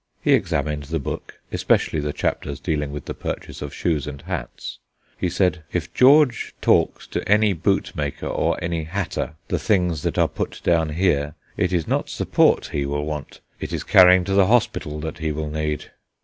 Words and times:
He 0.19 0.33
examined 0.33 0.85
the 0.85 0.97
book, 0.97 1.39
especially 1.51 1.99
the 1.99 2.11
chapters 2.11 2.59
dealing 2.59 2.91
with 2.91 3.05
the 3.05 3.13
purchase 3.13 3.61
of 3.61 3.71
shoes 3.71 4.07
and 4.07 4.19
hats. 4.23 4.79
He 5.15 5.29
said: 5.29 5.61
"If 5.71 5.93
George 5.93 6.55
talks 6.59 7.05
to 7.05 7.29
any 7.29 7.53
bootmaker 7.53 8.25
or 8.25 8.57
any 8.63 8.85
hatter 8.85 9.35
the 9.47 9.59
things 9.59 10.01
that 10.01 10.17
are 10.17 10.27
put 10.27 10.59
down 10.63 10.89
here, 10.89 11.35
it 11.55 11.71
is 11.71 11.87
not 11.87 12.09
support 12.09 12.69
he 12.71 12.83
will 12.83 13.05
want; 13.05 13.41
it 13.59 13.71
is 13.71 13.83
carrying 13.83 14.23
to 14.23 14.33
the 14.33 14.47
hospital 14.47 14.99
that 15.01 15.19
he 15.19 15.31
will 15.31 15.51
need." 15.51 15.91